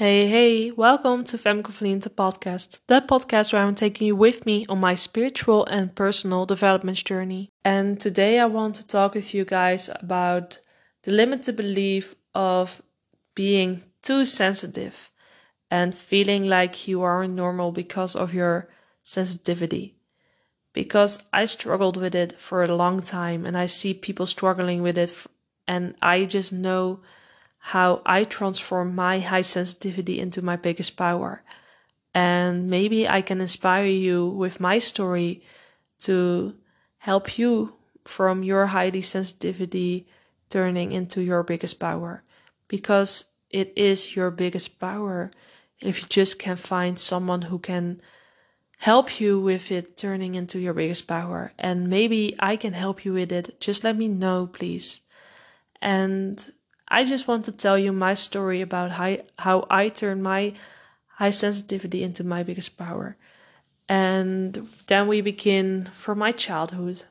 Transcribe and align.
Hey, 0.00 0.28
hey, 0.28 0.70
welcome 0.70 1.24
to 1.24 1.36
Femke 1.36 2.00
the 2.00 2.08
podcast, 2.08 2.80
the 2.86 3.02
podcast 3.02 3.52
where 3.52 3.62
I'm 3.62 3.74
taking 3.74 4.06
you 4.06 4.16
with 4.16 4.46
me 4.46 4.64
on 4.66 4.80
my 4.80 4.94
spiritual 4.94 5.66
and 5.66 5.94
personal 5.94 6.46
development 6.46 7.04
journey. 7.04 7.50
And 7.66 8.00
today 8.00 8.40
I 8.40 8.46
want 8.46 8.76
to 8.76 8.86
talk 8.86 9.12
with 9.12 9.34
you 9.34 9.44
guys 9.44 9.90
about 9.94 10.58
the 11.02 11.12
limited 11.12 11.54
belief 11.54 12.16
of 12.34 12.80
being 13.34 13.82
too 14.00 14.24
sensitive 14.24 15.10
and 15.70 15.94
feeling 15.94 16.46
like 16.46 16.88
you 16.88 17.02
are 17.02 17.28
normal 17.28 17.70
because 17.70 18.16
of 18.16 18.32
your 18.32 18.70
sensitivity. 19.02 19.96
Because 20.72 21.22
I 21.30 21.44
struggled 21.44 21.98
with 21.98 22.14
it 22.14 22.32
for 22.40 22.64
a 22.64 22.74
long 22.74 23.02
time 23.02 23.44
and 23.44 23.54
I 23.54 23.66
see 23.66 23.92
people 23.92 24.24
struggling 24.24 24.80
with 24.80 24.96
it, 24.96 25.26
and 25.68 25.94
I 26.00 26.24
just 26.24 26.54
know 26.54 27.00
how 27.60 28.02
I 28.06 28.24
transform 28.24 28.94
my 28.94 29.20
high 29.20 29.42
sensitivity 29.42 30.18
into 30.18 30.42
my 30.42 30.56
biggest 30.56 30.96
power. 30.96 31.44
And 32.14 32.68
maybe 32.68 33.08
I 33.08 33.20
can 33.20 33.40
inspire 33.40 33.86
you 33.86 34.26
with 34.26 34.60
my 34.60 34.78
story 34.78 35.42
to 36.00 36.56
help 36.98 37.38
you 37.38 37.74
from 38.04 38.42
your 38.42 38.66
highly 38.66 39.02
sensitivity 39.02 40.08
turning 40.48 40.92
into 40.92 41.22
your 41.22 41.42
biggest 41.42 41.78
power. 41.78 42.24
Because 42.66 43.26
it 43.50 43.72
is 43.76 44.16
your 44.16 44.30
biggest 44.30 44.80
power 44.80 45.30
if 45.80 46.00
you 46.00 46.08
just 46.08 46.38
can 46.38 46.56
find 46.56 46.98
someone 46.98 47.42
who 47.42 47.58
can 47.58 48.00
help 48.78 49.20
you 49.20 49.38
with 49.38 49.70
it 49.70 49.96
turning 49.96 50.34
into 50.34 50.58
your 50.58 50.72
biggest 50.72 51.06
power. 51.06 51.52
And 51.58 51.88
maybe 51.88 52.34
I 52.40 52.56
can 52.56 52.72
help 52.72 53.04
you 53.04 53.12
with 53.12 53.30
it. 53.30 53.60
Just 53.60 53.84
let 53.84 53.96
me 53.96 54.08
know, 54.08 54.46
please. 54.46 55.02
And 55.82 56.52
I 56.90 57.04
just 57.04 57.28
want 57.28 57.44
to 57.44 57.52
tell 57.52 57.78
you 57.78 57.92
my 57.92 58.14
story 58.14 58.60
about 58.60 58.90
how, 58.92 59.18
how 59.38 59.66
I 59.70 59.88
turned 59.88 60.22
my 60.22 60.54
high 61.06 61.30
sensitivity 61.30 62.02
into 62.02 62.24
my 62.24 62.42
biggest 62.42 62.76
power. 62.76 63.16
And 63.88 64.68
then 64.86 65.06
we 65.06 65.20
begin 65.20 65.84
from 65.94 66.18
my 66.18 66.32
childhood. 66.32 67.04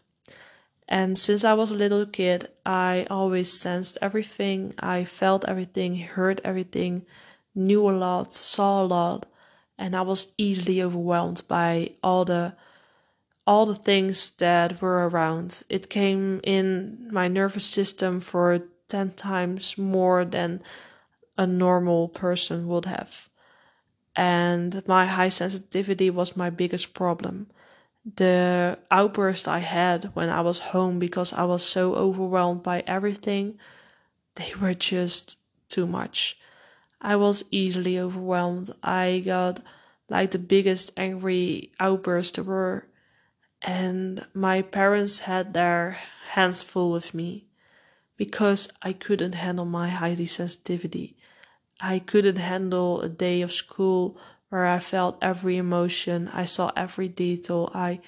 And 0.88 1.18
since 1.18 1.44
I 1.44 1.54
was 1.54 1.72
a 1.72 1.76
little 1.76 2.06
kid, 2.06 2.50
I 2.66 3.06
always 3.10 3.54
sensed 3.54 3.98
everything. 4.02 4.74
I 4.80 5.06
felt 5.06 5.46
everything, 5.46 5.98
heard 5.98 6.42
everything, 6.44 7.06
knew 7.54 7.90
a 7.90 7.92
lot, 7.92 8.34
saw 8.34 8.82
a 8.82 8.86
lot, 8.86 9.28
and 9.78 9.96
I 9.96 10.02
was 10.02 10.34
easily 10.38 10.82
overwhelmed 10.82 11.44
by 11.48 11.92
all 12.04 12.26
the 12.26 12.56
all 13.46 13.66
the 13.66 13.76
things 13.76 14.32
that 14.38 14.80
were 14.82 15.10
around. 15.10 15.64
It 15.70 15.90
came 15.90 16.40
in 16.44 17.10
my 17.12 17.28
nervous 17.28 17.66
system 17.66 18.20
for 18.20 18.62
10 18.90 19.12
times 19.12 19.78
more 19.78 20.26
than 20.26 20.62
a 21.38 21.48
normal 21.48 22.10
person 22.10 22.68
would 22.68 22.86
have. 22.86 23.30
And 24.16 24.86
my 24.88 25.06
high 25.06 25.30
sensitivity 25.30 26.10
was 26.10 26.36
my 26.36 26.50
biggest 26.50 26.94
problem. 26.94 27.48
The 28.16 28.80
outburst 28.92 29.48
I 29.48 29.60
had 29.60 30.12
when 30.16 30.30
I 30.30 30.42
was 30.42 30.60
home 30.60 31.00
because 31.00 31.32
I 31.32 31.46
was 31.46 31.64
so 31.64 31.96
overwhelmed 31.96 32.64
by 32.64 32.84
everything, 32.88 33.60
they 34.36 34.52
were 34.60 34.74
just 34.74 35.38
too 35.70 35.88
much. 35.88 36.38
I 37.00 37.16
was 37.16 37.46
easily 37.52 38.00
overwhelmed. 38.00 38.72
I 38.84 39.22
got 39.24 39.62
like 40.10 40.32
the 40.32 40.40
biggest 40.40 40.92
angry 40.98 41.72
outburst 41.80 42.40
ever. 42.40 42.88
And 43.62 44.26
my 44.34 44.62
parents 44.62 45.20
had 45.20 45.54
their 45.54 45.98
hands 46.32 46.64
full 46.64 46.92
with 46.92 47.14
me 47.14 47.49
because 48.20 48.68
I 48.82 48.92
couldn't 48.92 49.34
handle 49.34 49.64
my 49.64 49.88
highly 49.88 50.26
sensitivity. 50.26 51.16
I 51.80 52.00
couldn't 52.00 52.38
handle 52.38 53.00
a 53.00 53.08
day 53.08 53.42
of 53.42 53.54
school 53.54 54.20
where 54.50 54.66
I 54.66 54.80
felt 54.80 55.18
every 55.22 55.56
emotion, 55.56 56.30
I 56.34 56.44
saw 56.44 56.74
every 56.76 57.08
detail, 57.08 57.72
I 57.74 58.02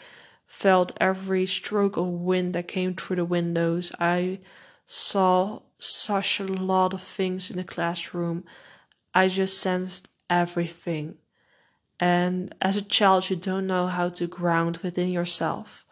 felt 0.46 0.92
every 1.00 1.46
stroke 1.46 1.96
of 1.96 2.08
wind 2.08 2.54
that 2.56 2.68
came 2.68 2.94
through 2.94 3.16
the 3.16 3.26
windows. 3.26 3.94
I 4.02 4.40
saw 4.86 5.62
such 5.80 6.42
a 6.42 6.44
lot 6.44 6.94
of 6.94 7.02
things 7.02 7.50
in 7.50 7.56
the 7.56 7.64
classroom. 7.64 8.44
I 9.16 9.30
just 9.30 9.60
sensed 9.60 10.10
everything. 10.30 11.16
And 12.02 12.54
as 12.62 12.76
a 12.76 12.82
child, 12.82 13.30
you 13.30 13.38
don't 13.38 13.66
know 13.66 13.88
how 13.88 14.10
to 14.10 14.28
ground 14.28 14.80
within 14.84 15.10
yourself 15.10 15.86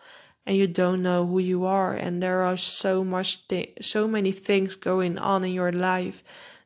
and 0.50 0.58
you 0.58 0.66
don't 0.66 1.04
know 1.04 1.28
who 1.28 1.38
you 1.38 1.64
are 1.64 1.94
and 1.94 2.24
there 2.24 2.42
are 2.42 2.58
so 2.58 3.04
much 3.04 3.48
th- 3.48 3.72
so 3.82 4.08
many 4.08 4.32
things 4.32 4.74
going 4.74 5.16
on 5.20 5.44
in 5.44 5.54
your 5.54 5.72
life 5.72 6.24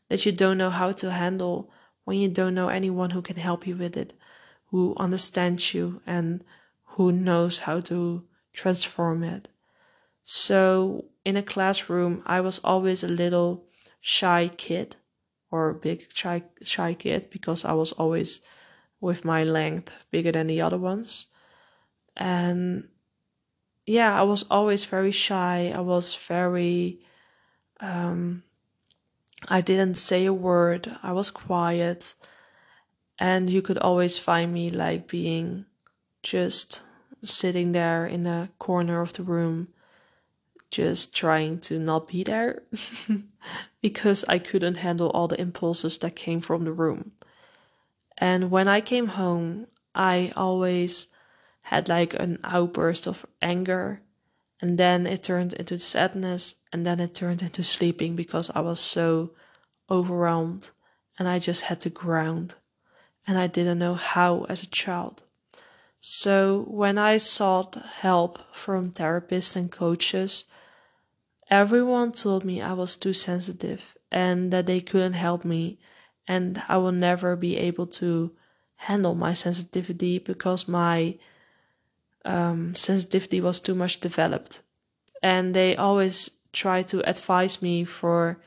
that 0.08 0.26
you 0.26 0.32
don't 0.32 0.58
know 0.58 0.70
how 0.70 0.94
to 0.94 1.12
handle 1.12 1.70
when 2.06 2.18
you 2.18 2.30
don't 2.30 2.56
know 2.56 2.70
anyone 2.70 3.10
who 3.10 3.22
can 3.22 3.36
help 3.36 3.68
you 3.68 3.76
with 3.76 3.98
it 3.98 4.14
who 4.68 4.96
understands 4.96 5.74
you 5.74 6.02
and 6.08 6.46
who 6.96 7.12
knows 7.12 7.60
how 7.60 7.82
to 7.82 8.24
transform 8.54 9.22
it. 9.22 9.50
So 10.24 11.04
in 11.26 11.36
a 11.36 11.44
classroom 11.44 12.24
i 12.26 12.40
was 12.40 12.60
always 12.64 13.04
a 13.04 13.18
little 13.22 13.66
shy 14.00 14.50
kid 14.56 14.96
or 15.52 15.74
big 15.74 16.06
shy 16.14 16.42
shy 16.62 16.94
kid 16.94 17.28
because 17.30 17.66
i 17.66 17.74
was 17.74 17.92
always 17.94 18.40
with 19.02 19.26
my 19.26 19.44
length 19.44 20.06
bigger 20.10 20.32
than 20.32 20.48
the 20.48 20.62
other 20.62 20.78
ones. 20.78 21.28
And 22.16 22.88
yeah, 23.86 24.20
I 24.20 24.24
was 24.24 24.44
always 24.50 24.86
very 24.86 25.12
shy. 25.12 25.72
I 25.76 25.82
was 25.82 26.16
very, 26.16 27.00
um, 27.80 28.44
I 29.50 29.62
didn't 29.62 29.96
say 29.96 30.26
a 30.26 30.34
word. 30.34 30.96
I 31.04 31.12
was 31.12 31.32
quiet. 31.32 32.16
And 33.20 33.50
you 33.50 33.62
could 33.62 33.78
always 33.78 34.18
find 34.18 34.54
me 34.54 34.70
like 34.70 35.08
being 35.08 35.66
just 36.24 36.84
sitting 37.24 37.72
there 37.74 38.06
in 38.06 38.26
a 38.26 38.50
corner 38.60 39.02
of 39.02 39.14
the 39.14 39.24
room, 39.24 39.70
just 40.72 41.16
trying 41.16 41.60
to 41.60 41.80
not 41.80 42.08
be 42.08 42.24
there 42.24 42.64
because 43.82 44.26
I 44.28 44.40
couldn't 44.40 44.78
handle 44.78 45.10
all 45.10 45.28
the 45.28 45.40
impulses 45.40 45.98
that 46.00 46.16
came 46.16 46.42
from 46.42 46.64
the 46.64 46.74
room. 46.74 47.12
And 48.18 48.50
when 48.50 48.68
I 48.68 48.82
came 48.82 49.08
home, 49.08 49.68
I 49.94 50.32
always 50.36 51.10
had 51.63 51.90
like 51.90 52.13
an 52.16 52.40
outburst 52.44 53.07
of 53.07 53.25
anger 53.41 54.01
and 54.62 54.78
then 54.78 55.06
it 55.06 55.24
turned 55.24 55.53
into 55.53 55.78
sadness 55.79 56.56
and 56.72 56.85
then 56.85 57.00
it 57.00 57.13
turned 57.13 57.41
into 57.41 57.63
sleeping 57.63 58.16
because 58.16 58.50
I 58.51 58.62
was 58.62 58.79
so 58.79 59.31
overwhelmed 59.90 60.69
and 61.18 61.28
I 61.28 61.40
just 61.40 61.63
had 61.63 61.81
to 61.81 61.90
ground 61.90 62.56
and 63.28 63.38
I 63.38 63.47
didn't 63.47 63.79
know 63.79 63.96
how 63.96 64.44
as 64.50 64.63
a 64.63 64.69
child. 64.69 65.24
So 66.00 66.66
when 66.68 66.97
I 66.97 67.18
sought 67.18 67.75
help 68.01 68.40
from 68.53 68.88
therapists 68.88 69.56
and 69.56 69.72
coaches, 69.72 70.45
everyone 71.50 72.12
told 72.12 72.44
me 72.44 72.62
I 72.62 72.74
was 72.74 72.97
too 72.97 73.13
sensitive 73.13 73.97
and 74.12 74.51
that 74.51 74.66
they 74.66 74.81
couldn't 74.81 75.13
help 75.13 75.45
me 75.45 75.80
and 76.28 76.62
I 76.68 76.78
will 76.78 76.91
never 76.91 77.35
be 77.35 77.57
able 77.57 77.88
to 77.88 78.31
handle 78.75 79.16
my 79.16 79.34
sensitivity 79.34 80.19
because 80.19 80.68
my 80.68 81.18
um, 82.26 82.76
sensitivity 82.76 83.42
was 83.42 83.60
too 83.60 83.76
much 83.76 84.00
developed. 84.00 84.62
And 85.22 85.54
they 85.54 85.76
always 85.76 86.32
try 86.52 86.82
to 86.84 87.08
advise 87.10 87.62
me 87.62 87.84
for 87.84 88.40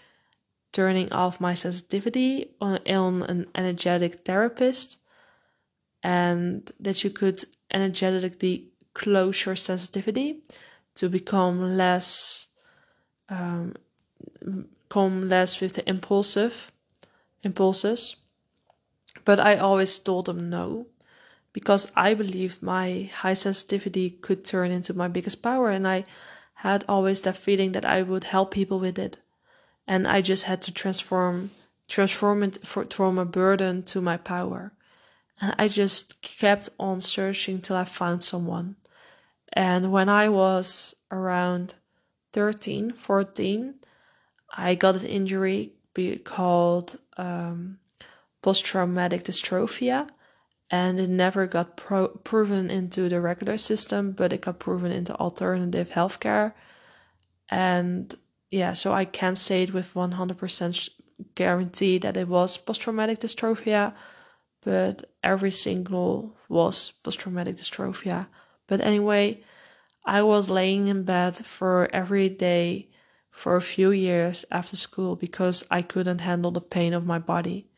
turning 0.72 1.12
off 1.12 1.40
my 1.40 1.54
sensitivity 1.54 2.50
on, 2.60 2.78
on 2.88 3.22
an 3.22 3.46
energetic 3.54 4.24
therapist 4.24 4.98
and 6.02 6.70
that 6.78 7.02
you 7.02 7.10
could 7.10 7.42
energetically 7.72 8.68
close 8.94 9.44
your 9.44 9.56
sensitivity 9.56 10.42
to 10.94 11.08
become 11.08 11.76
less 11.76 12.48
um, 13.28 13.74
come 14.88 15.28
less 15.28 15.60
with 15.60 15.74
the 15.74 15.88
impulsive 15.88 16.70
impulses 17.42 18.16
but 19.24 19.40
i 19.40 19.56
always 19.56 19.98
told 19.98 20.26
them 20.26 20.48
no 20.48 20.86
because 21.56 21.90
I 21.96 22.12
believed 22.12 22.62
my 22.62 23.08
high 23.14 23.32
sensitivity 23.32 24.10
could 24.10 24.44
turn 24.44 24.70
into 24.70 24.92
my 24.92 25.08
biggest 25.08 25.42
power. 25.42 25.70
And 25.70 25.88
I 25.88 26.04
had 26.52 26.84
always 26.86 27.22
that 27.22 27.38
feeling 27.38 27.72
that 27.72 27.86
I 27.86 28.02
would 28.02 28.24
help 28.24 28.50
people 28.50 28.78
with 28.78 28.98
it. 28.98 29.16
And 29.86 30.06
I 30.06 30.20
just 30.20 30.44
had 30.44 30.60
to 30.62 30.70
transform, 30.74 31.52
transform 31.88 32.42
it 32.42 32.58
from 32.66 33.16
a 33.16 33.24
burden 33.24 33.84
to 33.84 34.02
my 34.02 34.18
power. 34.18 34.74
And 35.40 35.54
I 35.58 35.68
just 35.68 36.20
kept 36.20 36.68
on 36.78 37.00
searching 37.00 37.62
till 37.62 37.76
I 37.76 37.84
found 37.84 38.22
someone. 38.22 38.76
And 39.50 39.90
when 39.90 40.10
I 40.10 40.28
was 40.28 40.94
around 41.10 41.72
13, 42.34 42.92
14, 42.92 43.76
I 44.58 44.74
got 44.74 44.96
an 44.96 45.06
injury 45.06 45.72
called 46.22 46.98
um, 47.16 47.78
post 48.42 48.66
traumatic 48.66 49.22
dystrophia 49.22 50.10
and 50.70 50.98
it 50.98 51.08
never 51.08 51.46
got 51.46 51.76
pro- 51.76 52.08
proven 52.08 52.70
into 52.70 53.08
the 53.08 53.20
regular 53.20 53.58
system, 53.58 54.12
but 54.12 54.32
it 54.32 54.40
got 54.42 54.58
proven 54.58 54.90
into 54.92 55.14
alternative 55.16 55.90
healthcare. 55.90 56.54
And 57.48 58.14
yeah, 58.50 58.72
so 58.74 58.92
I 58.92 59.04
can't 59.04 59.38
say 59.38 59.62
it 59.62 59.72
with 59.72 59.94
100% 59.94 60.88
guarantee 61.34 61.98
that 61.98 62.16
it 62.16 62.28
was 62.28 62.56
post 62.56 62.80
traumatic 62.80 63.20
dystrophia, 63.20 63.94
but 64.62 65.10
every 65.22 65.50
single 65.50 66.36
was 66.48 66.92
post 67.02 67.20
traumatic 67.20 67.56
dystrophia. 67.56 68.26
But 68.66 68.80
anyway, 68.80 69.42
I 70.04 70.22
was 70.22 70.50
laying 70.50 70.88
in 70.88 71.04
bed 71.04 71.36
for 71.36 71.88
every 71.92 72.28
day 72.28 72.90
for 73.30 73.54
a 73.54 73.60
few 73.60 73.90
years 73.90 74.44
after 74.50 74.76
school 74.76 75.14
because 75.14 75.64
I 75.70 75.82
couldn't 75.82 76.22
handle 76.22 76.50
the 76.50 76.60
pain 76.60 76.94
of 76.94 77.06
my 77.06 77.18
body. 77.18 77.68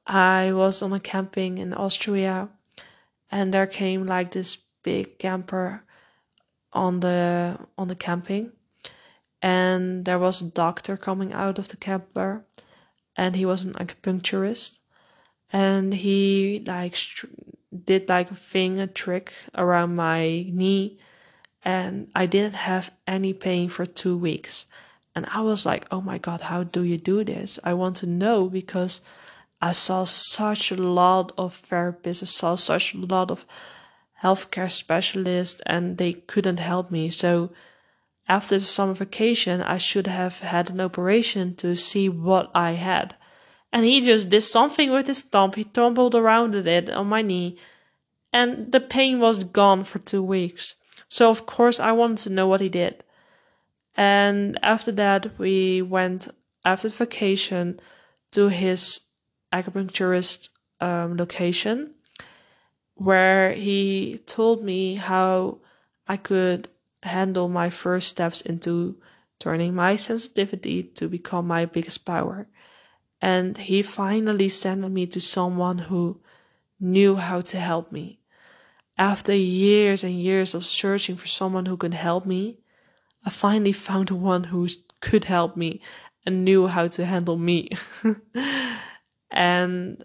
I 0.06 0.52
was 0.52 0.81
on 0.81 0.93
a 0.93 1.00
camping 1.00 1.58
in 1.58 1.75
Austria 1.75 2.50
and 3.32 3.52
there 3.52 3.67
came 3.67 4.06
like 4.06 4.31
this 4.31 4.58
big 4.85 5.19
camper 5.19 5.82
on 6.73 7.00
the 7.00 7.58
on 7.76 7.88
the 7.88 7.96
camping. 7.96 8.52
And 9.43 10.05
there 10.05 10.20
was 10.20 10.40
a 10.40 10.52
doctor 10.52 10.96
coming 10.96 11.32
out 11.32 11.58
of 11.58 11.67
the 11.67 11.76
camper 11.76 12.46
and 13.17 13.35
he 13.35 13.44
was 13.44 13.64
an 13.64 13.73
acupuncturist. 13.73 14.78
And 15.52 15.94
he 15.94 16.62
like 16.64 16.94
did 17.85 18.09
like 18.09 18.31
a 18.31 18.35
thing 18.35 18.79
a 18.79 18.87
trick 18.87 19.33
around 19.55 19.97
my 19.97 20.47
knee 20.49 20.99
and 21.65 22.09
I 22.15 22.27
didn't 22.27 22.55
have 22.55 22.91
any 23.07 23.33
pain 23.33 23.69
for 23.69 23.87
2 23.87 24.17
weeks 24.17 24.67
and 25.15 25.27
I 25.35 25.41
was 25.41 25.65
like 25.65 25.87
oh 25.91 26.01
my 26.01 26.19
god 26.19 26.43
how 26.43 26.65
do 26.65 26.83
you 26.83 26.99
do 26.99 27.25
this 27.25 27.59
I 27.65 27.75
want 27.75 27.97
to 27.97 28.07
know 28.07 28.49
because 28.49 29.01
I 29.61 29.73
saw 29.73 30.05
such 30.05 30.73
a 30.73 30.77
lot 30.77 31.33
of 31.39 31.63
therapists 31.63 32.23
I 32.23 32.27
saw 32.27 32.55
such 32.57 32.95
a 32.95 32.99
lot 32.99 33.31
of 33.31 33.47
healthcare 34.23 34.71
specialists, 34.71 35.61
and 35.67 35.99
they 35.99 36.13
couldn't 36.13 36.61
help 36.61 36.91
me. 36.91 37.11
So 37.11 37.51
after 38.29 38.57
the 38.57 38.65
summer 38.65 38.95
vacation, 38.95 39.61
I 39.61 39.79
should 39.79 40.07
have 40.07 40.39
had 40.41 40.71
an 40.71 40.81
operation 40.81 41.57
to 41.57 41.75
see 41.75 42.09
what 42.09 42.51
I 42.55 42.73
had. 42.73 43.17
And 43.73 43.85
he 43.85 44.03
just 44.03 44.29
did 44.29 44.43
something 44.43 44.91
with 44.91 45.07
his 45.07 45.23
thumb. 45.23 45.53
He 45.53 45.65
tumbled 45.65 46.15
around 46.15 46.55
it 46.55 46.91
on 46.91 47.07
my 47.07 47.23
knee 47.23 47.57
and 48.33 48.73
the 48.73 48.81
pain 48.81 49.21
was 49.21 49.45
gone 49.45 49.85
for 49.85 49.99
two 49.99 50.23
weeks. 50.23 50.75
So 51.09 51.31
of 51.31 51.47
course 51.47 51.79
I 51.79 51.93
wanted 51.93 52.19
to 52.19 52.31
know 52.31 52.49
what 52.49 52.61
he 52.61 52.69
did. 52.69 53.05
And 53.97 54.59
after 54.63 54.91
that, 54.93 55.39
we 55.39 55.83
went 55.83 56.29
after 56.65 56.89
vacation 56.89 57.79
to 58.31 58.49
his 58.49 59.01
acupuncturist 59.53 60.49
um, 60.81 61.17
location 61.17 61.95
where 62.95 63.53
he 63.53 64.19
told 64.27 64.65
me 64.65 64.95
how 64.95 65.59
I 66.09 66.17
could 66.17 66.69
handle 67.03 67.49
my 67.49 67.69
first 67.69 68.09
steps 68.09 68.41
into 68.41 68.97
turning 69.39 69.75
my 69.75 69.97
sensitivity 69.97 70.85
to 70.85 71.09
become 71.09 71.47
my 71.47 71.67
biggest 71.67 72.07
power. 72.07 72.47
And 73.23 73.57
he 73.57 73.83
finally 73.83 74.49
sent 74.49 74.91
me 74.91 75.07
to 75.07 75.21
someone 75.21 75.79
who 75.79 76.21
knew 76.81 77.15
how 77.15 77.41
to 77.43 77.61
help 77.61 77.93
me. 77.93 78.19
After 78.99 79.33
years 79.33 80.03
and 80.03 80.21
years 80.21 80.55
of 80.55 80.67
searching 80.67 81.17
for 81.17 81.29
someone 81.29 81.67
who 81.67 81.77
could 81.77 81.95
help 81.95 82.27
me, 82.27 82.59
I 83.25 83.31
finally 83.31 83.73
found 83.73 84.11
one 84.11 84.45
who 84.45 84.69
could 85.01 85.25
help 85.25 85.57
me 85.57 85.81
and 86.27 86.45
knew 86.45 86.67
how 86.67 86.89
to 86.89 87.07
handle 87.07 87.39
me. 87.39 87.71
and 89.31 90.05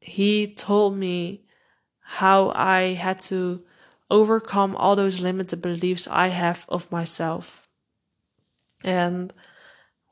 he 0.00 0.54
told 0.54 0.96
me 0.96 1.44
how 2.00 2.52
I 2.54 2.94
had 2.94 3.20
to 3.22 3.64
overcome 4.10 4.74
all 4.76 4.96
those 4.96 5.20
limited 5.20 5.60
beliefs 5.60 6.08
I 6.10 6.28
have 6.28 6.64
of 6.70 6.90
myself 6.90 7.68
and 8.82 9.32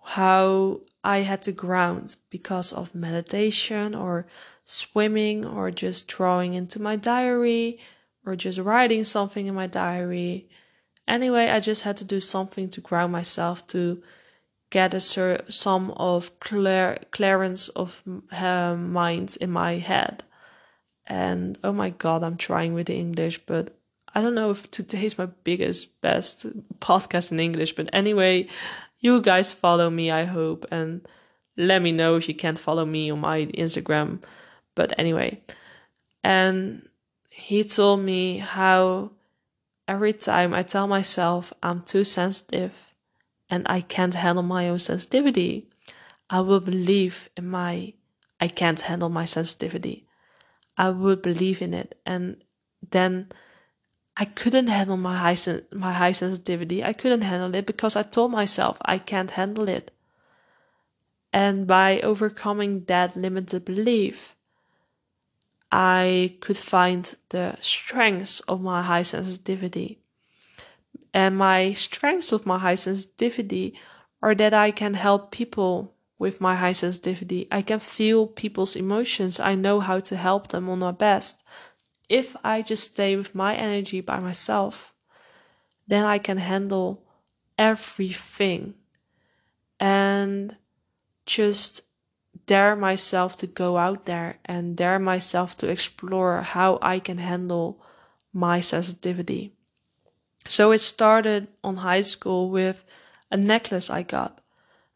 how 0.02 0.80
I 1.04 1.18
had 1.18 1.42
to 1.42 1.52
ground 1.52 2.16
because 2.30 2.72
of 2.72 2.94
meditation 2.94 3.94
or 3.94 4.26
swimming 4.64 5.44
or 5.44 5.70
just 5.70 6.08
drawing 6.08 6.54
into 6.54 6.80
my 6.80 6.96
diary 6.96 7.80
or 8.24 8.36
just 8.36 8.58
writing 8.58 9.04
something 9.04 9.46
in 9.46 9.54
my 9.54 9.66
diary. 9.66 10.48
Anyway, 11.08 11.48
I 11.48 11.60
just 11.60 11.82
had 11.82 11.96
to 11.98 12.04
do 12.04 12.20
something 12.20 12.68
to 12.70 12.80
ground 12.80 13.12
myself 13.12 13.66
to 13.68 14.02
get 14.70 14.94
a 14.94 15.00
sur- 15.00 15.44
some 15.48 15.90
of 15.92 16.38
clear 16.40 16.96
clearance 17.10 17.68
of 17.70 18.02
uh, 18.32 18.74
mind 18.76 19.36
in 19.40 19.50
my 19.50 19.74
head. 19.74 20.24
And 21.06 21.58
oh 21.64 21.72
my 21.72 21.90
god, 21.90 22.22
I'm 22.22 22.36
trying 22.36 22.74
with 22.74 22.86
the 22.86 22.94
English, 22.94 23.44
but 23.44 23.76
I 24.14 24.20
don't 24.22 24.34
know 24.34 24.50
if 24.50 24.70
today 24.70 25.04
is 25.04 25.18
my 25.18 25.26
biggest, 25.26 26.00
best 26.00 26.46
podcast 26.78 27.32
in 27.32 27.40
English. 27.40 27.74
But 27.74 27.90
anyway, 27.92 28.48
you 29.02 29.20
guys 29.20 29.52
follow 29.52 29.90
me, 29.90 30.10
I 30.10 30.24
hope, 30.24 30.64
and 30.70 31.06
let 31.56 31.82
me 31.82 31.92
know 31.92 32.16
if 32.16 32.28
you 32.28 32.34
can't 32.34 32.58
follow 32.58 32.86
me 32.86 33.10
on 33.10 33.20
my 33.20 33.46
Instagram. 33.46 34.22
But 34.74 34.98
anyway, 34.98 35.42
and 36.24 36.88
he 37.28 37.64
told 37.64 38.00
me 38.00 38.38
how 38.38 39.10
every 39.86 40.14
time 40.14 40.54
I 40.54 40.62
tell 40.62 40.86
myself 40.86 41.52
I'm 41.62 41.82
too 41.82 42.04
sensitive 42.04 42.94
and 43.50 43.66
I 43.68 43.82
can't 43.82 44.14
handle 44.14 44.44
my 44.44 44.68
own 44.68 44.78
sensitivity, 44.78 45.68
I 46.30 46.40
will 46.40 46.60
believe 46.60 47.28
in 47.36 47.48
my 47.48 47.92
I 48.40 48.48
can't 48.48 48.80
handle 48.80 49.08
my 49.08 49.24
sensitivity. 49.24 50.06
I 50.76 50.90
would 50.90 51.22
believe 51.22 51.62
in 51.62 51.74
it. 51.74 52.00
And 52.04 52.42
then 52.90 53.30
I 54.16 54.26
couldn't 54.26 54.66
handle 54.68 54.96
my 54.96 55.16
high, 55.16 55.34
sen- 55.34 55.66
my 55.72 55.92
high 55.92 56.12
sensitivity. 56.12 56.84
I 56.84 56.92
couldn't 56.92 57.22
handle 57.22 57.54
it 57.54 57.66
because 57.66 57.96
I 57.96 58.02
told 58.02 58.30
myself 58.30 58.78
I 58.84 58.98
can't 58.98 59.30
handle 59.32 59.68
it. 59.68 59.90
And 61.32 61.66
by 61.66 62.00
overcoming 62.00 62.84
that 62.84 63.16
limited 63.16 63.64
belief, 63.64 64.36
I 65.70 66.36
could 66.40 66.58
find 66.58 67.14
the 67.30 67.56
strengths 67.60 68.40
of 68.40 68.60
my 68.60 68.82
high 68.82 69.02
sensitivity. 69.02 69.98
And 71.14 71.36
my 71.38 71.72
strengths 71.72 72.32
of 72.32 72.44
my 72.44 72.58
high 72.58 72.74
sensitivity 72.74 73.74
are 74.22 74.34
that 74.34 74.52
I 74.52 74.70
can 74.70 74.94
help 74.94 75.30
people 75.30 75.94
with 76.18 76.40
my 76.40 76.54
high 76.56 76.72
sensitivity. 76.72 77.48
I 77.50 77.62
can 77.62 77.80
feel 77.80 78.26
people's 78.26 78.76
emotions. 78.76 79.40
I 79.40 79.54
know 79.54 79.80
how 79.80 80.00
to 80.00 80.16
help 80.16 80.48
them 80.48 80.68
on 80.68 80.80
my 80.80 80.92
best. 80.92 81.42
If 82.12 82.36
I 82.44 82.60
just 82.60 82.92
stay 82.92 83.16
with 83.16 83.34
my 83.34 83.54
energy 83.54 84.00
by 84.02 84.18
myself, 84.20 84.92
then 85.88 86.04
I 86.04 86.18
can 86.18 86.38
handle 86.38 87.02
everything 87.56 88.74
and 89.80 90.56
just 91.24 91.82
dare 92.46 92.76
myself 92.76 93.36
to 93.38 93.46
go 93.46 93.78
out 93.78 94.04
there 94.04 94.38
and 94.44 94.76
dare 94.76 94.98
myself 94.98 95.56
to 95.56 95.68
explore 95.68 96.42
how 96.42 96.78
I 96.82 96.98
can 96.98 97.18
handle 97.18 97.80
my 98.32 98.60
sensitivity. 98.60 99.52
So 100.46 100.72
it 100.72 100.78
started 100.78 101.48
on 101.64 101.76
high 101.76 102.02
school 102.02 102.50
with 102.50 102.84
a 103.30 103.36
necklace 103.36 103.88
I 103.88 104.02
got 104.02 104.42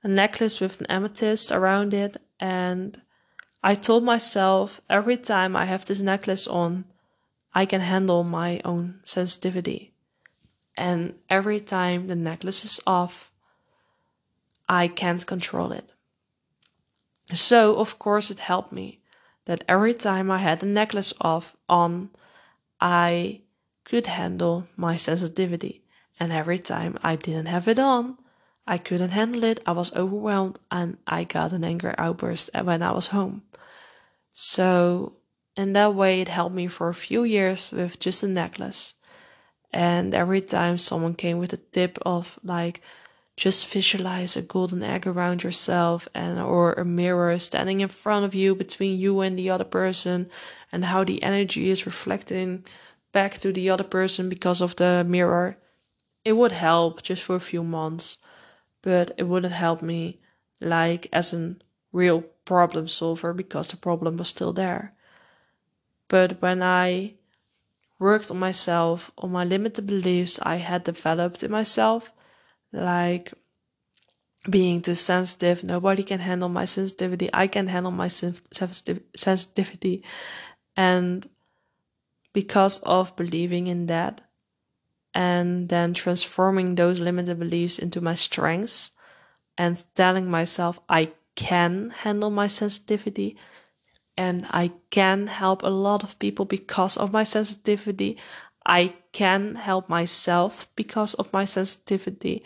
a 0.06 0.08
necklace 0.08 0.61
with 0.61 0.80
an 0.80 0.87
amethyst 0.87 1.50
around 1.50 1.92
it. 1.92 2.16
And 2.38 3.00
I 3.62 3.75
told 3.75 4.04
myself 4.04 4.80
every 4.88 5.16
time 5.16 5.56
I 5.56 5.64
have 5.64 5.85
this 5.85 6.00
necklace 6.00 6.46
on, 6.46 6.85
I 7.56 7.64
can 7.64 7.80
handle 7.80 8.22
my 8.22 8.60
own 8.66 9.00
sensitivity. 9.02 9.94
And 10.76 11.14
every 11.30 11.58
time 11.58 12.06
the 12.06 12.14
necklace 12.14 12.66
is 12.66 12.80
off, 12.86 13.32
I 14.68 14.88
can't 14.88 15.25
control 15.26 15.72
it. 15.72 15.94
So, 17.32 17.76
of 17.76 17.98
course, 17.98 18.30
it 18.30 18.40
helped 18.40 18.72
me 18.72 19.00
that 19.46 19.64
every 19.66 19.94
time 19.94 20.30
I 20.30 20.36
had 20.36 20.60
the 20.60 20.66
necklace 20.66 21.14
off 21.18 21.56
on, 21.66 22.10
I 22.78 23.40
could 23.84 24.06
handle 24.06 24.68
my 24.76 24.96
sensitivity. 24.96 25.82
And 26.20 26.32
every 26.32 26.58
time 26.58 26.98
I 27.02 27.16
didn't 27.16 27.48
have 27.48 27.68
it 27.68 27.78
on, 27.78 28.18
I 28.66 28.76
couldn't 28.76 29.16
handle 29.16 29.44
it. 29.44 29.62
I 29.64 29.72
was 29.72 29.94
overwhelmed 29.94 30.58
and 30.70 30.98
I 31.06 31.25
got 31.25 31.54
an 31.54 31.64
anger 31.64 31.94
outburst 31.96 32.50
when 32.52 32.82
I 32.82 32.92
was 32.92 33.06
home. 33.06 33.44
So 34.34 35.15
in 35.56 35.72
that 35.72 35.94
way, 35.94 36.20
it 36.20 36.28
helped 36.28 36.54
me 36.54 36.66
for 36.66 36.88
a 36.88 36.94
few 36.94 37.25
years 37.25 37.70
with 37.72 37.98
just 37.98 38.22
a 38.22 38.28
necklace. 38.28 38.94
And 39.72 40.14
every 40.14 40.40
time 40.40 40.78
someone 40.78 41.14
came 41.14 41.38
with 41.38 41.52
a 41.52 41.58
tip 41.58 41.98
of 42.04 42.38
like, 42.42 42.80
just 43.36 43.70
visualize 43.70 44.36
a 44.36 44.42
golden 44.42 44.82
egg 44.82 45.06
around 45.06 45.42
yourself 45.42 46.08
and 46.14 46.38
or 46.40 46.72
a 46.72 46.84
mirror 46.84 47.38
standing 47.38 47.80
in 47.80 47.88
front 47.88 48.25
of 48.25 48.34
you 48.34 48.54
between 48.54 48.98
you 48.98 49.20
and 49.20 49.38
the 49.38 49.50
other 49.50 49.64
person 49.64 50.28
and 50.72 50.86
how 50.86 51.04
the 51.04 51.22
energy 51.22 51.68
is 51.68 51.84
reflecting 51.84 52.64
back 53.12 53.34
to 53.34 53.52
the 53.52 53.68
other 53.68 53.84
person 53.84 54.30
because 54.30 54.62
of 54.62 54.76
the 54.76 55.04
mirror. 55.06 55.58
It 56.25 56.32
would 56.32 56.52
help 56.52 57.02
just 57.02 57.22
for 57.22 57.36
a 57.36 57.40
few 57.40 57.62
months 57.62 58.18
but 58.86 59.10
it 59.18 59.25
wouldn't 59.25 59.52
help 59.52 59.82
me 59.82 60.20
like 60.60 61.08
as 61.12 61.34
a 61.34 61.56
real 61.92 62.22
problem 62.44 62.86
solver 62.86 63.34
because 63.34 63.66
the 63.68 63.76
problem 63.76 64.16
was 64.16 64.28
still 64.28 64.52
there. 64.52 64.94
But 66.08 66.40
when 66.40 66.62
I 66.62 67.14
worked 67.98 68.30
on 68.30 68.38
myself, 68.38 69.10
on 69.18 69.32
my 69.32 69.44
limited 69.44 69.86
beliefs 69.86 70.38
I 70.42 70.56
had 70.56 70.84
developed 70.84 71.42
in 71.42 71.50
myself, 71.50 72.12
like 72.72 73.32
being 74.48 74.80
too 74.82 74.94
sensitive, 74.94 75.64
nobody 75.64 76.02
can 76.02 76.20
handle 76.20 76.48
my 76.48 76.64
sensitivity, 76.64 77.28
I 77.32 77.46
can 77.46 77.66
handle 77.66 77.92
my 77.92 78.08
sensitivity. 78.08 80.04
And 80.76 81.28
because 82.32 82.78
of 82.80 83.16
believing 83.16 83.66
in 83.66 83.86
that, 83.86 84.20
and 85.16 85.70
then 85.70 85.94
transforming 85.94 86.75
those 86.75 87.00
limited 87.00 87.38
beliefs 87.38 87.78
into 87.78 88.02
my 88.02 88.14
strengths 88.14 88.92
and 89.56 89.82
telling 89.94 90.30
myself 90.30 90.78
I 90.90 91.12
can 91.34 91.88
handle 91.88 92.30
my 92.30 92.48
sensitivity 92.48 93.38
and 94.16 94.46
I 94.50 94.73
can 94.90 95.26
help 95.26 95.62
a 95.62 95.68
lot 95.68 96.02
of 96.02 96.18
people 96.18 96.44
because 96.44 96.96
of 96.96 97.12
my 97.12 97.25
sensitivity. 97.25 98.16
I 98.64 98.94
can 99.12 99.54
help 99.54 99.88
myself 99.88 100.68
because 100.75 101.14
of 101.14 101.32
my 101.32 101.44
sensitivity 101.44 102.42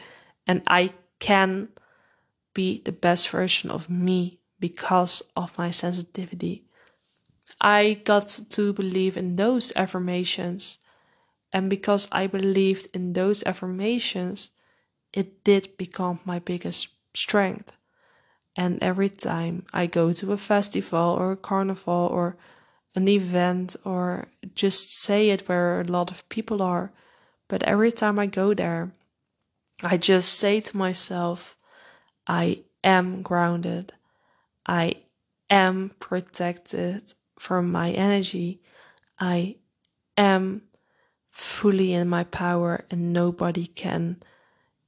and 0.47 0.63
I 0.67 0.93
can 1.19 1.69
be 2.55 2.81
the 2.85 2.93
best 2.93 3.29
version 3.31 3.71
of 3.71 3.89
me 3.89 4.41
because 4.59 5.23
of 5.37 5.57
my 5.57 5.71
sensitivity. 5.71 6.65
I 7.61 8.01
got 8.05 8.29
to 8.51 8.73
believe 8.73 9.17
in 9.17 9.37
those 9.37 9.73
affirmations. 9.77 10.79
And 11.53 11.69
because 11.69 12.09
I 12.13 12.27
believed 12.27 12.89
in 12.95 13.13
those 13.13 13.43
affirmations, 13.45 14.51
it 15.13 15.45
did 15.45 15.77
become 15.77 16.21
my 16.25 16.39
biggest 16.39 16.89
strength. 17.15 17.73
And 18.57 18.83
every 18.83 19.09
time 19.09 19.65
I 19.73 19.87
go 19.87 20.13
to 20.13 20.33
a 20.33 20.37
festival 20.37 21.17
or 21.19 21.33
a 21.33 21.37
carnival 21.37 22.09
or 22.13 22.37
an 22.95 23.09
event 23.09 23.77
or 23.85 24.29
just 24.55 24.93
say 24.93 25.31
it 25.31 25.49
where 25.49 25.81
a 25.81 25.85
lot 25.85 26.11
of 26.11 26.29
people 26.29 26.63
are, 26.63 26.93
but 27.49 27.63
every 27.63 27.93
time 27.93 28.19
I 28.19 28.27
go 28.27 28.55
there, 28.55 28.93
I 29.83 29.97
just 29.97 30.39
say 30.39 30.61
to 30.61 30.77
myself, 30.77 31.57
I 32.27 32.65
am 32.85 33.23
grounded. 33.23 33.93
I 34.67 34.97
am 35.49 35.93
protected 35.99 37.15
from 37.39 37.73
my 37.73 37.89
energy. 37.91 38.61
I 39.19 39.57
am 40.17 40.63
fully 41.31 41.93
in 41.93 42.09
my 42.09 42.25
power 42.25 42.85
and 42.91 43.13
nobody 43.13 43.67
can 43.67 44.19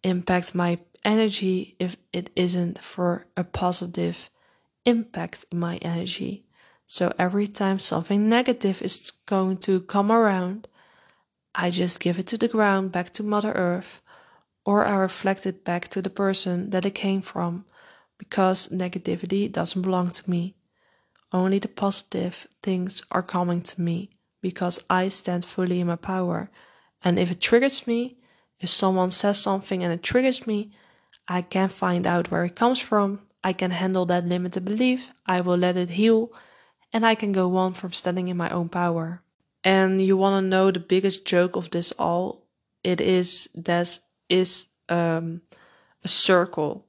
impact 0.03 0.55
my 0.55 0.79
energy 1.05 1.77
if 1.79 1.97
it 2.13 2.31
isn't 2.37 2.79
for 2.79 3.27
a 3.37 3.45
positive 3.45 4.31
impact 4.85 5.45
in 5.51 5.59
my 5.59 5.77
energy. 5.77 6.45
So 6.87 7.13
every 7.19 7.49
time 7.49 7.79
something 7.79 8.29
negative 8.29 8.83
is 8.83 9.13
going 9.27 9.59
to 9.59 9.81
come 9.81 10.13
around, 10.13 10.69
I 11.55 11.71
just 11.71 12.01
give 12.01 12.19
it 12.19 12.27
to 12.29 12.39
the 12.39 12.49
ground, 12.49 12.93
back 12.93 13.11
to 13.15 13.23
Mother 13.23 13.53
Earth, 13.53 14.01
or 14.65 14.85
I 14.87 14.95
reflect 14.97 15.47
it 15.47 15.65
back 15.65 15.89
to 15.89 16.03
the 16.03 16.11
person 16.11 16.71
that 16.71 16.85
it 16.85 16.95
came 16.95 17.21
from, 17.21 17.65
because 18.19 18.69
negativity 18.69 19.51
doesn't 19.51 19.83
belong 19.83 20.11
to 20.11 20.31
me. 20.31 20.55
Only 21.33 21.59
the 21.59 21.69
positive 21.69 22.47
things 22.63 23.03
are 23.11 23.23
coming 23.23 23.63
to 23.63 23.81
me 23.81 24.11
because 24.43 24.83
I 24.91 25.09
stand 25.09 25.45
fully 25.45 25.81
in 25.81 25.87
my 25.87 25.97
power. 25.97 26.51
And 27.03 27.19
if 27.19 27.31
it 27.31 27.41
triggers 27.41 27.87
me, 27.87 28.19
if 28.61 28.69
someone 28.69 29.11
says 29.11 29.41
something 29.41 29.83
and 29.83 29.93
it 29.93 30.03
triggers 30.03 30.47
me, 30.47 30.73
I 31.29 31.43
can 31.43 31.69
find 31.69 32.07
out 32.07 32.31
where 32.31 32.45
it 32.45 32.57
comes 32.57 32.81
from. 32.81 33.21
I 33.45 33.53
can 33.53 33.71
handle 33.71 34.07
that 34.07 34.27
limited 34.27 34.65
belief. 34.65 35.13
I 35.27 35.41
will 35.41 35.57
let 35.57 35.77
it 35.77 35.91
heal 35.91 36.33
and 36.93 37.07
I 37.07 37.15
can 37.15 37.33
go 37.33 37.57
on 37.57 37.73
from 37.73 37.93
standing 37.93 38.29
in 38.29 38.37
my 38.37 38.51
own 38.51 38.69
power. 38.69 39.23
And 39.65 40.01
you 40.01 40.17
want 40.17 40.43
to 40.43 40.49
know 40.49 40.71
the 40.71 40.81
biggest 40.81 41.25
joke 41.25 41.57
of 41.57 41.71
this 41.71 41.93
all? 41.93 42.47
It 42.85 43.01
is 43.01 43.49
that 43.55 43.99
is 44.29 44.69
um, 44.89 45.43
a 46.05 46.09
circle. 46.09 46.85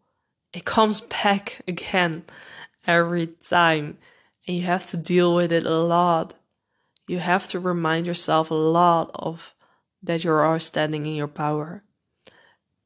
It 0.52 0.66
comes 0.66 1.02
back 1.24 1.62
again 1.68 2.26
every 2.86 3.28
time, 3.28 3.98
and 4.48 4.58
you 4.58 4.64
have 4.64 4.86
to 4.86 4.98
deal 4.98 5.36
with 5.36 5.52
it 5.52 5.66
a 5.66 5.78
lot. 5.78 6.34
You 7.08 7.20
have 7.20 7.48
to 7.50 7.60
remind 7.60 8.08
yourself 8.08 8.50
a 8.50 8.56
lot 8.56 9.12
of 9.14 9.54
that 10.02 10.24
you 10.24 10.32
are 10.32 10.60
standing 10.60 11.06
in 11.06 11.16
your 11.16 11.28
power, 11.28 11.84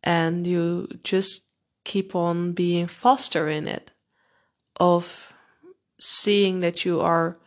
and 0.03 0.45
you 0.45 0.87
just 1.03 1.45
keep 1.83 2.15
on 2.15 2.53
being 2.53 2.87
faster 2.87 3.49
in 3.49 3.67
it, 3.67 3.91
of 4.79 5.33
seeing 5.99 6.59
that 6.59 6.85
you 6.85 7.01
are 7.01 7.37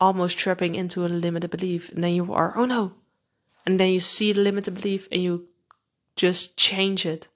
almost 0.00 0.38
trapping 0.38 0.74
into 0.74 1.04
a 1.04 1.08
limited 1.08 1.50
belief, 1.50 1.90
and 1.90 2.04
then 2.04 2.14
you 2.14 2.32
are, 2.32 2.52
oh 2.56 2.66
no, 2.66 2.92
and 3.64 3.80
then 3.80 3.90
you 3.90 4.00
see 4.00 4.32
the 4.32 4.40
limited 4.40 4.74
belief, 4.74 5.08
and 5.10 5.22
you 5.22 5.48
just 6.16 6.56
change 6.56 7.06
it 7.06 7.28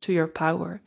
to 0.00 0.12
your 0.12 0.28
power. 0.28 0.82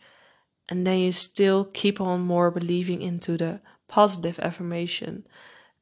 And 0.71 0.85
then 0.85 0.99
you 0.99 1.11
still 1.11 1.65
keep 1.65 1.99
on 1.99 2.21
more 2.21 2.51
believing 2.51 3.01
into 3.01 3.37
the 3.37 3.61
positive 3.87 4.39
affirmation. 4.39 5.25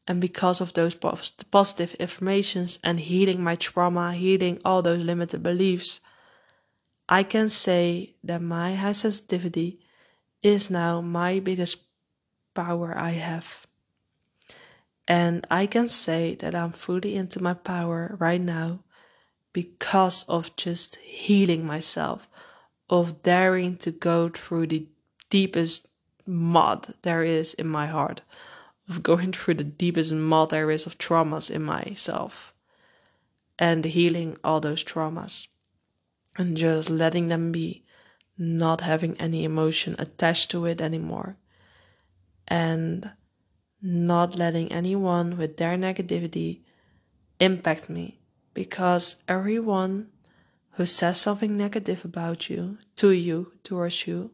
And 0.08 0.22
because 0.22 0.62
of 0.62 0.72
those 0.74 0.96
positive 0.96 1.94
affirmations 2.00 2.80
and 2.86 2.98
healing 2.98 3.44
my 3.44 3.56
trauma, 3.56 4.14
healing 4.14 4.62
all 4.64 4.82
those 4.82 5.04
limited 5.04 5.44
beliefs, 5.44 6.00
I 7.10 7.24
can 7.24 7.50
say 7.50 8.16
that 8.24 8.42
my 8.42 8.76
high 8.76 8.92
sensitivity 8.92 9.80
is 10.44 10.70
now 10.70 11.02
my 11.02 11.40
biggest 11.40 11.84
power 12.54 12.98
I 12.98 13.12
have. 13.12 13.66
And 15.08 15.48
I 15.50 15.68
can 15.68 15.88
say 15.88 16.36
that 16.36 16.54
I'm 16.54 16.72
fully 16.72 17.16
into 17.16 17.42
my 17.42 17.54
power 17.54 18.18
right 18.20 18.42
now 18.42 18.80
because 19.54 20.24
of 20.28 20.56
just 20.58 20.98
healing 20.98 21.66
myself, 21.66 22.28
of 22.90 23.24
daring 23.24 23.78
to 23.78 23.92
go 23.92 24.28
through 24.30 24.68
the 24.68 24.88
deepest 25.30 25.88
mud 26.26 26.94
there 27.04 27.24
is 27.24 27.54
in 27.54 27.68
my 27.68 27.88
heart, 27.88 28.22
of 28.90 29.02
going 29.02 29.32
through 29.38 29.56
the 29.56 29.64
deepest 29.64 30.12
mud 30.12 30.50
there 30.50 30.70
is 30.70 30.86
of 30.86 30.98
traumas 30.98 31.50
in 31.50 31.64
myself, 31.64 32.54
and 33.58 33.86
healing 33.86 34.38
all 34.44 34.60
those 34.60 34.84
traumas, 34.84 35.48
and 36.38 36.56
just 36.56 36.90
letting 36.90 37.28
them 37.28 37.52
be, 37.52 37.84
not 38.38 38.82
having 38.82 39.20
any 39.20 39.44
emotion 39.44 39.96
attached 39.98 40.52
to 40.52 40.66
it 40.66 40.80
anymore, 40.80 41.38
and 42.48 43.12
not 43.82 44.38
letting 44.38 44.72
anyone 44.72 45.38
with 45.38 45.58
their 45.58 45.78
negativity 45.78 46.62
impact 47.40 47.90
me 47.90 48.20
because 48.54 49.18
everyone 49.28 50.08
who 50.72 50.86
says 50.86 51.20
something 51.20 51.58
negative 51.58 52.06
about 52.06 52.50
you, 52.50 52.78
to 52.96 53.12
you, 53.12 53.52
towards 53.64 54.08
you, 54.08 54.32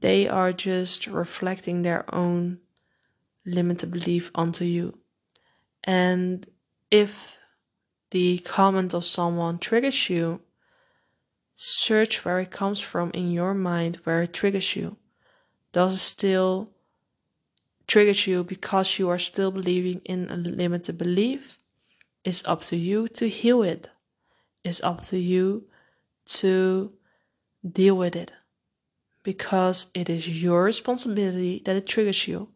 they 0.00 0.28
are 0.28 0.52
just 0.52 1.06
reflecting 1.06 1.82
their 1.82 2.04
own 2.14 2.58
limited 3.44 3.90
belief 3.90 4.30
onto 4.34 4.64
you. 4.64 4.98
And 5.84 6.46
if 6.90 7.38
the 8.10 8.38
comment 8.38 8.94
of 8.94 9.04
someone 9.04 9.58
triggers 9.58 10.08
you, 10.08 10.40
search 11.54 12.24
where 12.24 12.38
it 12.38 12.50
comes 12.50 12.80
from 12.80 13.10
in 13.12 13.30
your 13.30 13.54
mind, 13.54 13.96
where 14.04 14.22
it 14.22 14.32
triggers 14.32 14.76
you. 14.76 14.96
Does 15.72 15.94
it 15.94 15.98
still 15.98 16.70
triggers 17.86 18.26
you 18.26 18.44
because 18.44 18.98
you 18.98 19.08
are 19.08 19.18
still 19.18 19.50
believing 19.50 20.00
in 20.04 20.30
a 20.30 20.36
limited 20.36 20.96
belief? 20.96 21.58
It's 22.24 22.46
up 22.46 22.62
to 22.62 22.76
you 22.76 23.08
to 23.08 23.28
heal 23.28 23.62
it. 23.62 23.88
It's 24.64 24.82
up 24.82 25.02
to 25.06 25.18
you 25.18 25.64
to 26.26 26.92
deal 27.68 27.96
with 27.96 28.14
it 28.16 28.32
because 29.22 29.90
it 29.94 30.08
is 30.08 30.42
your 30.42 30.64
responsibility 30.64 31.62
that 31.64 31.76
it 31.76 31.86
triggers 31.86 32.28
you. 32.28 32.48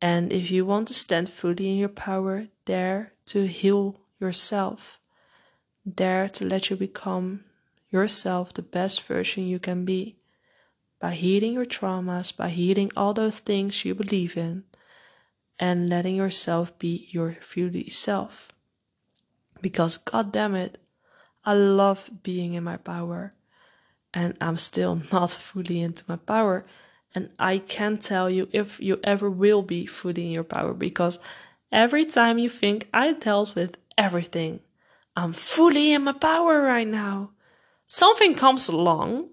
And 0.00 0.32
if 0.32 0.50
you 0.50 0.66
want 0.66 0.88
to 0.88 0.94
stand 0.94 1.28
fully 1.28 1.70
in 1.70 1.78
your 1.78 1.88
power, 1.88 2.48
dare 2.64 3.14
to 3.26 3.46
heal 3.46 4.00
yourself. 4.18 4.98
Dare 5.88 6.28
to 6.30 6.44
let 6.44 6.70
you 6.70 6.76
become 6.76 7.44
yourself 7.90 8.52
the 8.52 8.62
best 8.62 9.02
version 9.02 9.46
you 9.46 9.58
can 9.58 9.84
be 9.84 10.16
by 10.98 11.12
healing 11.12 11.52
your 11.52 11.66
traumas, 11.66 12.36
by 12.36 12.48
healing 12.48 12.90
all 12.96 13.12
those 13.14 13.38
things 13.38 13.84
you 13.84 13.94
believe 13.94 14.36
in, 14.36 14.64
and 15.58 15.88
letting 15.88 16.16
yourself 16.16 16.76
be 16.78 17.08
your 17.10 17.32
fully 17.32 17.88
self 17.88 18.52
because 19.66 19.96
god 19.96 20.32
damn 20.32 20.54
it, 20.54 20.78
I 21.44 21.54
love 21.54 22.10
being 22.22 22.54
in 22.54 22.64
my 22.64 22.76
power. 22.76 23.34
And 24.14 24.36
I'm 24.40 24.56
still 24.56 25.00
not 25.12 25.30
fully 25.30 25.80
into 25.80 26.04
my 26.08 26.16
power. 26.16 26.66
And 27.14 27.30
I 27.38 27.58
can't 27.58 28.02
tell 28.02 28.28
you 28.28 28.48
if 28.52 28.80
you 28.80 29.00
ever 29.04 29.30
will 29.30 29.62
be 29.62 29.86
fully 29.86 30.26
in 30.26 30.32
your 30.32 30.44
power 30.44 30.74
because 30.74 31.18
every 31.72 32.04
time 32.04 32.38
you 32.38 32.48
think 32.48 32.88
I 32.92 33.12
dealt 33.12 33.54
with 33.54 33.78
everything, 33.96 34.60
I'm 35.16 35.32
fully 35.32 35.92
in 35.92 36.04
my 36.04 36.12
power 36.12 36.62
right 36.62 36.86
now. 36.86 37.30
Something 37.86 38.34
comes 38.34 38.68
along 38.68 39.30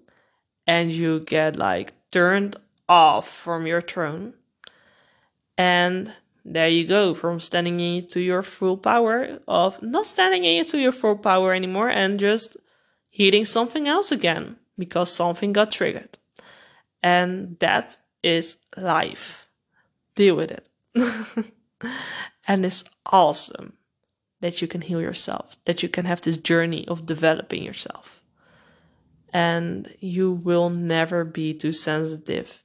and 0.66 0.90
you 0.90 1.20
get 1.20 1.56
like 1.56 1.92
turned 2.10 2.56
off 2.88 3.28
from 3.28 3.66
your 3.66 3.80
throne. 3.80 4.34
And 5.58 6.12
there 6.44 6.68
you 6.68 6.86
go, 6.86 7.14
from 7.14 7.40
standing 7.40 7.80
into 7.80 8.20
your 8.20 8.42
full 8.42 8.76
power 8.76 9.40
of 9.46 9.82
not 9.82 10.06
standing 10.06 10.44
into 10.44 10.78
your 10.78 10.92
full 10.92 11.16
power 11.16 11.52
anymore 11.52 11.90
and 11.90 12.18
just 12.18 12.56
hitting 13.10 13.44
something 13.44 13.86
else 13.88 14.10
again 14.10 14.56
because 14.78 15.12
something 15.12 15.52
got 15.52 15.70
triggered. 15.70 16.18
And 17.02 17.58
that 17.60 17.96
is 18.22 18.56
life. 18.76 19.48
Deal 20.14 20.36
with 20.36 20.50
it. 20.50 20.68
and 22.48 22.64
it's 22.64 22.84
awesome 23.06 23.74
that 24.44 24.60
you 24.60 24.68
can 24.68 24.82
heal 24.82 25.00
yourself, 25.00 25.56
that 25.64 25.82
you 25.82 25.88
can 25.88 26.04
have 26.04 26.20
this 26.20 26.36
journey 26.36 26.86
of 26.86 27.06
developing 27.06 27.62
yourself. 27.62 28.22
And 29.32 29.88
you 30.00 30.32
will 30.32 30.68
never 30.68 31.24
be 31.24 31.54
too 31.54 31.72
sensitive. 31.72 32.62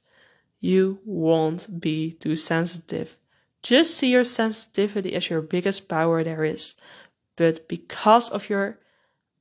You 0.60 0.98
won't 1.06 1.80
be 1.80 2.12
too 2.12 2.36
sensitive. 2.36 3.16
Just 3.62 3.94
see 3.94 4.10
your 4.10 4.24
sensitivity 4.24 5.14
as 5.14 5.30
your 5.30 5.40
biggest 5.40 5.88
power 5.88 6.22
there 6.22 6.44
is. 6.44 6.74
But 7.36 7.66
because 7.66 8.28
of 8.28 8.50
your 8.50 8.78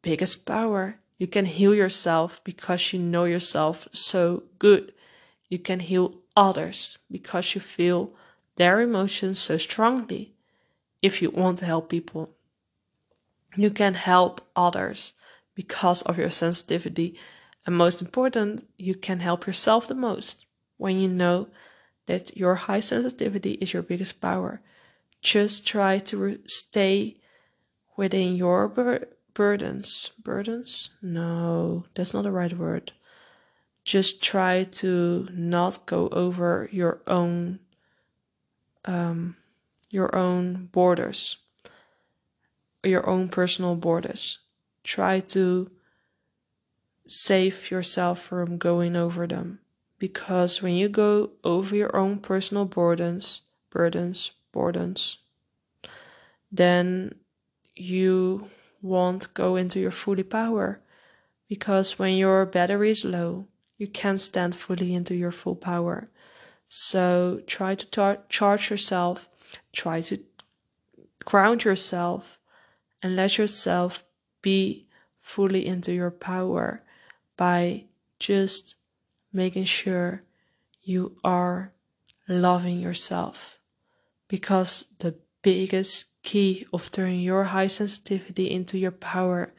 biggest 0.01 0.45
power, 0.45 1.01
you 1.17 1.27
can 1.27 1.43
heal 1.43 1.75
yourself 1.75 2.41
because 2.45 2.93
you 2.93 2.99
know 2.99 3.25
yourself 3.25 3.85
so 3.91 4.43
good. 4.59 4.93
You 5.49 5.59
can 5.59 5.81
heal 5.81 6.21
others 6.37 6.99
because 7.11 7.53
you 7.53 7.59
feel 7.59 8.13
their 8.55 8.79
emotions 8.79 9.39
so 9.39 9.57
strongly. 9.57 10.35
If 11.01 11.21
you 11.21 11.29
want 11.29 11.59
to 11.59 11.65
help 11.65 11.89
people, 11.89 12.35
you 13.55 13.69
can 13.69 13.93
help 13.93 14.41
others 14.55 15.13
because 15.55 16.01
of 16.03 16.17
your 16.17 16.29
sensitivity. 16.29 17.17
And 17.65 17.75
most 17.75 18.01
important, 18.01 18.65
you 18.77 18.95
can 18.95 19.19
help 19.19 19.47
yourself 19.47 19.87
the 19.87 19.95
most 19.95 20.47
when 20.77 20.99
you 20.99 21.07
know 21.07 21.49
that 22.05 22.35
your 22.35 22.55
high 22.55 22.79
sensitivity 22.79 23.53
is 23.53 23.73
your 23.73 23.83
biggest 23.83 24.21
power. 24.21 24.61
Just 25.21 25.67
try 25.67 25.99
to 25.99 26.39
stay 26.47 27.17
within 27.97 28.35
your 28.35 28.67
bur- 28.67 29.07
burdens. 29.33 30.11
Burdens? 30.23 30.89
No, 31.01 31.85
that's 31.93 32.13
not 32.13 32.23
the 32.23 32.31
right 32.31 32.53
word. 32.53 32.93
Just 33.83 34.23
try 34.23 34.63
to 34.63 35.27
not 35.33 35.85
go 35.85 36.07
over 36.09 36.69
your 36.71 37.01
own 37.07 37.59
um, 38.85 39.35
your 39.89 40.15
own 40.15 40.69
borders, 40.71 41.37
your 42.83 43.07
own 43.09 43.29
personal 43.29 43.75
borders. 43.75 44.39
Try 44.83 45.19
to 45.19 45.69
save 47.07 47.71
yourself 47.71 48.21
from 48.21 48.57
going 48.57 48.95
over 48.95 49.25
them 49.27 49.59
because 49.97 50.61
when 50.61 50.73
you 50.73 50.87
go 50.87 51.31
over 51.43 51.75
your 51.75 51.95
own 51.95 52.19
personal 52.19 52.65
burdens, 52.65 53.41
burdens, 53.69 54.31
burdens, 54.51 55.17
then 56.51 57.15
you 57.75 58.47
won't 58.81 59.33
go 59.33 59.55
into 59.55 59.79
your 59.79 59.91
fully 59.91 60.23
power 60.23 60.81
because 61.47 61.99
when 61.99 62.15
your 62.15 62.45
battery 62.45 62.91
is 62.91 63.03
low, 63.03 63.47
you 63.77 63.87
can't 63.87 64.21
stand 64.21 64.55
fully 64.55 64.93
into 64.93 65.15
your 65.15 65.31
full 65.31 65.55
power. 65.55 66.09
So 66.67 67.41
try 67.47 67.75
to 67.75 67.85
tar- 67.87 68.19
charge 68.29 68.69
yourself, 68.69 69.28
try 69.73 70.01
to 70.01 70.19
ground 71.25 71.63
yourself, 71.63 72.39
and 73.01 73.15
let 73.15 73.37
yourself 73.37 74.03
be 74.41 74.87
fully 75.19 75.65
into 75.65 75.93
your 75.93 76.11
power 76.11 76.83
by 77.37 77.85
just 78.19 78.75
making 79.31 79.63
sure 79.63 80.23
you 80.81 81.15
are 81.23 81.73
loving 82.27 82.79
yourself. 82.79 83.59
Because 84.27 84.85
the 84.99 85.15
biggest 85.41 86.21
key 86.23 86.65
of 86.73 86.91
turning 86.91 87.21
your 87.21 87.45
high 87.45 87.67
sensitivity 87.67 88.49
into 88.49 88.77
your 88.77 88.91
power 88.91 89.53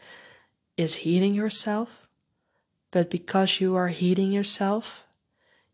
is 0.77 0.97
healing 0.97 1.35
yourself. 1.35 2.09
But 2.91 3.11
because 3.11 3.61
you 3.61 3.77
are 3.77 3.89
healing 3.89 4.33
yourself, 4.33 5.07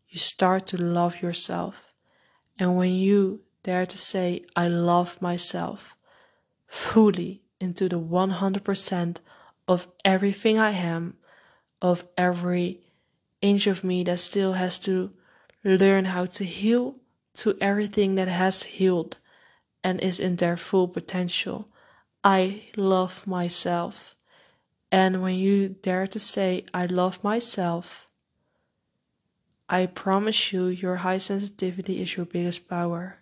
you 0.07 0.19
start 0.19 0.67
to 0.67 0.81
love 0.81 1.21
yourself. 1.21 1.93
And 2.59 2.77
when 2.77 2.93
you 2.93 3.41
dare 3.67 3.85
to 3.85 3.97
say, 3.97 4.45
I 4.55 4.69
love 4.69 5.21
myself 5.21 5.97
fully 6.67 7.41
into 7.59 7.89
the 7.89 7.99
100% 7.99 9.17
of 9.67 9.87
everything 10.05 10.57
I 10.57 10.71
am, 10.71 11.17
of 11.81 12.07
every 12.15 12.79
inch 13.41 13.67
of 13.67 13.83
me 13.83 14.05
that 14.05 14.19
still 14.19 14.53
has 14.53 14.79
to 14.87 15.11
learn 15.65 16.05
how 16.05 16.27
to 16.37 16.45
heal 16.45 16.95
to 17.41 17.57
everything 17.59 18.15
that 18.15 18.29
has 18.29 18.63
healed 18.63 19.17
and 19.83 19.99
is 19.99 20.17
in 20.17 20.37
their 20.37 20.55
full 20.55 20.87
potential. 20.87 21.67
I 22.23 22.71
love 22.77 23.27
myself. 23.27 24.15
And 24.93 25.21
when 25.21 25.35
you 25.35 25.67
dare 25.67 26.07
to 26.07 26.19
say, 26.19 26.63
I 26.73 26.85
love 26.85 27.21
myself, 27.21 28.07
I 29.67 29.87
promise 29.87 30.53
you, 30.53 30.67
your 30.67 30.97
high 30.97 31.17
sensitivity 31.17 32.01
is 32.01 32.15
your 32.15 32.25
biggest 32.25 32.69
power. 32.69 33.17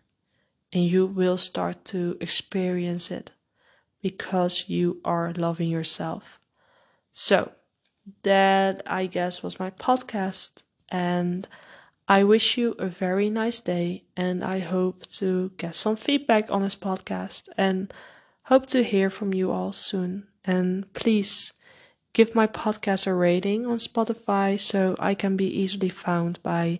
And 0.73 0.84
you 0.84 1.06
will 1.06 1.38
start 1.38 1.86
to 1.86 2.17
experience 2.19 3.12
it 3.12 3.32
because 4.01 4.67
you 4.67 5.01
are 5.06 5.34
loving 5.34 5.69
yourself. 5.69 6.39
So, 7.12 7.51
that 8.23 8.84
I 8.86 9.06
guess 9.08 9.41
was 9.41 9.60
my 9.60 9.71
podcast. 9.71 10.63
And 10.89 11.47
I 12.08 12.23
wish 12.23 12.58
you 12.58 12.75
a 12.78 12.88
very 12.88 13.30
nice 13.30 13.62
day. 13.62 14.04
And 14.15 14.43
I 14.43 14.60
hope 14.60 15.08
to 15.13 15.51
get 15.58 15.75
some 15.75 15.95
feedback 15.95 16.51
on 16.51 16.62
this 16.62 16.75
podcast 16.75 17.49
and 17.58 17.93
hope 18.43 18.67
to 18.67 18.84
hear 18.84 19.10
from 19.10 19.34
you 19.34 19.51
all 19.51 19.71
soon. 19.71 20.28
And 20.43 20.91
please 20.93 21.54
give 22.13 22.36
my 22.36 22.47
podcast 22.47 23.08
a 23.08 23.13
rating 23.13 23.65
on 23.65 23.78
Spotify 23.78 24.60
so 24.60 24.95
I 24.99 25.15
can 25.15 25.36
be 25.36 25.47
easily 25.47 25.89
found 25.89 26.41
by 26.43 26.80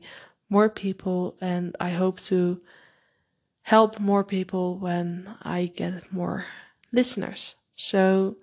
more 0.50 0.70
people. 0.70 1.38
And 1.42 1.76
I 1.80 1.90
hope 1.90 2.20
to 2.22 2.62
help 3.66 4.00
more 4.00 4.24
people 4.24 4.78
when 4.78 5.28
I 5.42 5.72
get 5.76 6.14
more 6.14 6.46
listeners. 6.92 7.56
So, 7.76 8.38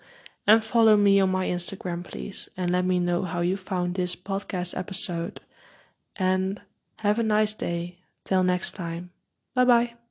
and 0.46 0.62
follow 0.62 0.96
me 0.96 1.20
on 1.20 1.30
my 1.30 1.46
Instagram, 1.46 2.04
please, 2.04 2.48
and 2.56 2.72
let 2.72 2.84
me 2.84 2.98
know 2.98 3.22
how 3.22 3.40
you 3.40 3.56
found 3.56 3.94
this 3.94 4.16
podcast 4.16 4.76
episode. 4.76 5.40
And 6.16 6.60
have 6.98 7.18
a 7.18 7.22
nice 7.22 7.54
day. 7.54 7.98
Till 8.24 8.44
next 8.44 8.72
time. 8.72 9.10
Bye 9.54 9.64
bye. 9.64 10.01